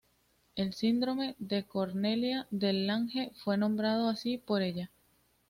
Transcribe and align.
El 0.55 0.73
Síndrome 0.73 1.35
de 1.37 1.63
Cornelia 1.67 2.47
de 2.49 2.73
Lange 2.73 3.31
fue 3.35 3.55
nombrado 3.55 4.09
así 4.09 4.39
por 4.39 4.63
ella. 4.63 4.89